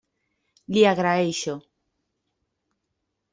L'hi 0.71 0.85
agraeixo. 0.91 1.53